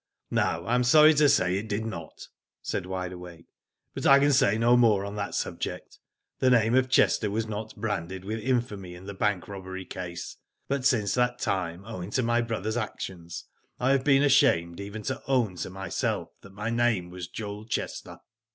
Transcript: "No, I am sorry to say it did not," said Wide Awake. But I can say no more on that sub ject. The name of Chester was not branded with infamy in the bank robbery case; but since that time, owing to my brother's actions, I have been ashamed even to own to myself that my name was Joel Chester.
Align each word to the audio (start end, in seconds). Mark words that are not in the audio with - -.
"No, 0.31 0.65
I 0.65 0.73
am 0.73 0.83
sorry 0.83 1.13
to 1.13 1.29
say 1.29 1.57
it 1.59 1.67
did 1.69 1.85
not," 1.85 2.27
said 2.63 2.87
Wide 2.87 3.11
Awake. 3.13 3.45
But 3.93 4.07
I 4.07 4.17
can 4.17 4.33
say 4.33 4.57
no 4.57 4.75
more 4.75 5.05
on 5.05 5.15
that 5.17 5.35
sub 5.35 5.59
ject. 5.59 5.99
The 6.39 6.49
name 6.49 6.73
of 6.73 6.89
Chester 6.89 7.29
was 7.29 7.45
not 7.45 7.75
branded 7.75 8.25
with 8.25 8.39
infamy 8.39 8.95
in 8.95 9.05
the 9.05 9.13
bank 9.13 9.47
robbery 9.47 9.85
case; 9.85 10.37
but 10.67 10.85
since 10.85 11.13
that 11.13 11.37
time, 11.37 11.85
owing 11.85 12.09
to 12.09 12.23
my 12.23 12.41
brother's 12.41 12.77
actions, 12.77 13.45
I 13.79 13.91
have 13.91 14.03
been 14.03 14.23
ashamed 14.23 14.79
even 14.79 15.03
to 15.03 15.21
own 15.27 15.55
to 15.57 15.69
myself 15.69 16.29
that 16.41 16.51
my 16.53 16.71
name 16.71 17.11
was 17.11 17.27
Joel 17.27 17.65
Chester. 17.65 18.21